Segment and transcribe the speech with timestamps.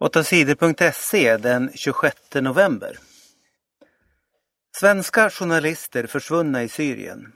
[0.00, 2.98] 8sidor.se den 26 november.
[4.76, 7.32] Svenska journalister försvunna i Syrien.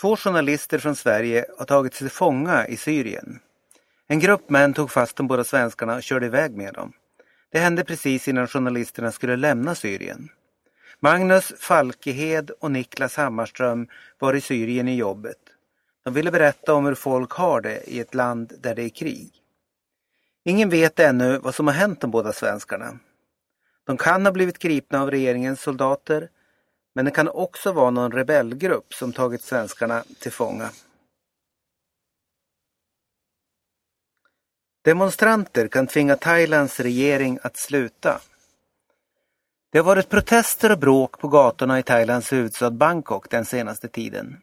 [0.00, 3.40] Två journalister från Sverige har tagits till fånga i Syrien.
[4.08, 6.92] En grupp män tog fast de båda svenskarna och körde iväg med dem.
[7.52, 10.28] Det hände precis innan journalisterna skulle lämna Syrien.
[11.00, 13.88] Magnus Falkehed och Niklas Hammarström
[14.18, 15.38] var i Syrien i jobbet.
[16.04, 19.39] De ville berätta om hur folk har det i ett land där det är krig.
[20.44, 22.98] Ingen vet ännu vad som har hänt de båda svenskarna.
[23.84, 26.28] De kan ha blivit gripna av regeringens soldater,
[26.94, 30.70] men det kan också vara någon rebellgrupp som tagit svenskarna till fånga.
[34.82, 38.20] Demonstranter kan tvinga Thailands regering att sluta.
[39.72, 44.36] Det har varit protester och bråk på gatorna i Thailands huvudstad Bangkok den senaste tiden.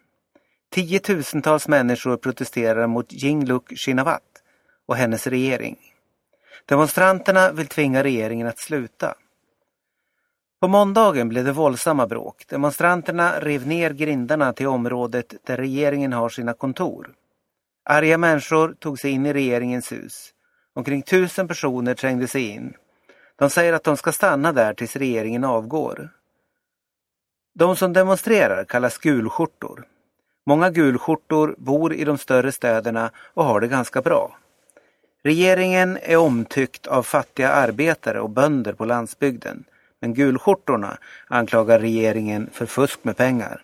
[0.70, 4.44] Tiotusentals människor protesterar mot Yingluck Shinawat
[4.86, 5.78] och hennes regering.
[6.68, 9.16] Demonstranterna vill tvinga regeringen att sluta.
[10.60, 12.46] På måndagen blev det våldsamma bråk.
[12.48, 17.14] Demonstranterna rev ner grindarna till området där regeringen har sina kontor.
[17.86, 20.34] Arga människor tog sig in i regeringens hus.
[20.74, 22.74] Omkring tusen personer trängde sig in.
[23.36, 26.10] De säger att de ska stanna där tills regeringen avgår.
[27.56, 29.86] De som demonstrerar kallas gulskjortor.
[30.46, 34.38] Många gulskjortor bor i de större städerna och har det ganska bra.
[35.28, 39.64] Regeringen är omtyckt av fattiga arbetare och bönder på landsbygden.
[40.00, 40.98] Men gulskjortorna
[41.28, 43.62] anklagar regeringen för fusk med pengar.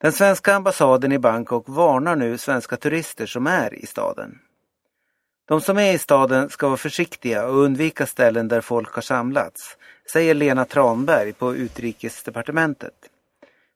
[0.00, 4.38] Den svenska ambassaden i Bangkok varnar nu svenska turister som är i staden.
[5.48, 9.76] De som är i staden ska vara försiktiga och undvika ställen där folk har samlats,
[10.12, 12.94] säger Lena Tranberg på utrikesdepartementet.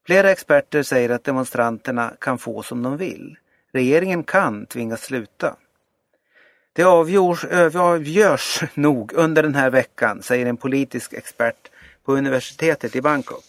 [0.06, 3.36] Flera experter säger att demonstranterna kan få som de vill.
[3.72, 5.56] Regeringen kan tvingas sluta.
[6.72, 11.70] Det avgörs, avgörs nog under den här veckan, säger en politisk expert
[12.04, 13.44] på universitetet i Bangkok.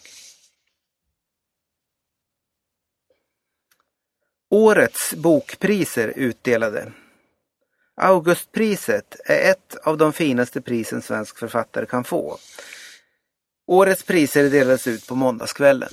[4.50, 6.92] Årets bokpriser utdelade.
[7.94, 12.38] Augustpriset är ett av de finaste prisen svensk författare kan få.
[13.66, 15.92] Årets priser delades ut på måndagskvällen.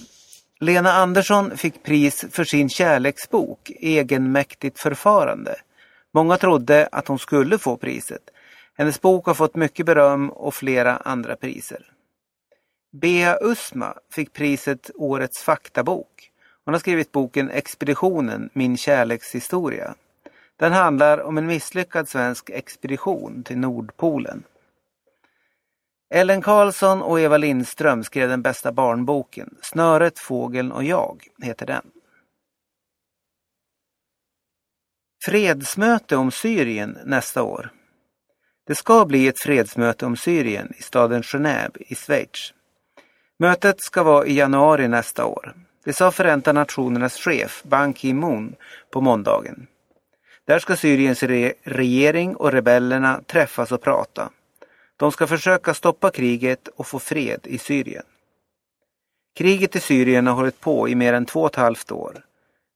[0.60, 5.56] Lena Andersson fick pris för sin kärleksbok Egenmäktigt förfarande.
[6.14, 8.30] Många trodde att hon skulle få priset.
[8.78, 11.86] Hennes bok har fått mycket beröm och flera andra priser.
[12.92, 16.32] Bea Usma fick priset Årets faktabok.
[16.66, 19.96] Hon har skrivit boken Expeditionen, min kärlekshistoria.
[20.58, 24.44] Den handlar om en misslyckad svensk expedition till Nordpolen.
[26.14, 29.56] Ellen Karlsson och Eva Lindström skrev den bästa barnboken.
[29.62, 31.92] Snöret, fågeln och jag heter den.
[35.22, 37.70] Fredsmöte om Syrien nästa år.
[38.68, 42.54] Det ska bli ett fredsmöte om Syrien i staden Genève i Schweiz.
[43.40, 45.54] Mötet ska vara i januari nästa år.
[45.86, 48.56] Det sa Förenta Nationernas chef Ban Ki-Moon
[48.92, 49.68] på måndagen.
[50.48, 54.30] Där ska Syriens re regering och rebellerna träffas och prata.
[54.98, 58.06] De ska försöka stoppa kriget och få fred i Syrien.
[59.36, 62.24] Kriget i Syrien har hållit på i mer än två och ett halvt år.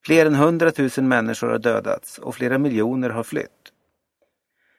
[0.06, 3.74] Fler än hundratusen människor har dödats och flera miljoner har flytt.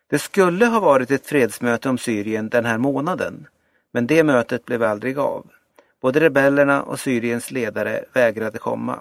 [0.06, 3.46] Det skulle ha varit ett fredsmöte om Syrien den här månaden,
[3.92, 5.50] men det mötet blev aldrig av.
[6.00, 9.00] Både rebellerna och Syriens ledare vägrade komma.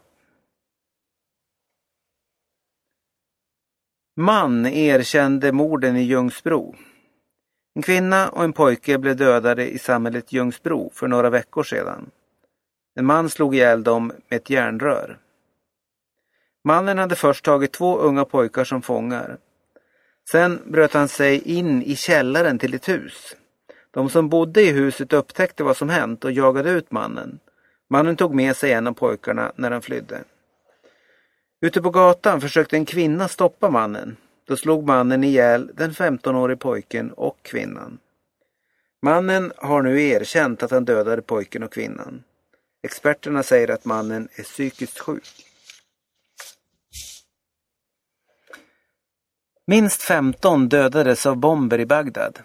[4.15, 6.75] Man erkände morden i Ljungsbro.
[7.75, 12.11] En kvinna och en pojke blev dödade i samhället Ljungsbro för några veckor sedan.
[12.95, 15.19] En man slog ihjäl dem med ett järnrör.
[16.63, 19.37] Mannen hade först tagit två unga pojkar som fångar.
[20.31, 23.35] Sen bröt han sig in i källaren till ett hus.
[23.91, 27.39] De som bodde i huset upptäckte vad som hänt och jagade ut mannen.
[27.89, 30.23] Mannen tog med sig en av pojkarna när han flydde.
[31.61, 34.17] Ute på gatan försökte en kvinna stoppa mannen.
[34.47, 37.97] Då slog mannen ihjäl den 15-årige pojken och kvinnan.
[39.01, 42.23] Mannen har nu erkänt att han dödade pojken och kvinnan.
[42.83, 45.52] Experterna säger att mannen är psykiskt sjuk.
[49.67, 52.39] Minst 15 dödades av bomber i Bagdad.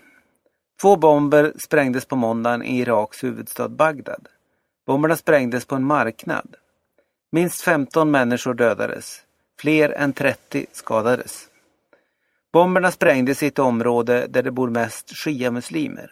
[0.81, 4.29] Två bomber sprängdes på måndagen i Iraks huvudstad Bagdad.
[4.87, 6.56] Bomberna sprängdes på en marknad.
[7.32, 9.23] Minst 15 människor dödades.
[9.61, 11.49] Fler än 30 skadades.
[12.53, 16.11] Bomberna sprängdes i ett område där det bor mest shia-muslimer.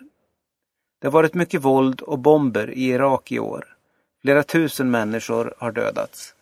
[1.00, 3.76] Det har varit mycket våld och bomber i Irak i år.
[4.22, 6.35] Flera tusen människor har dödats.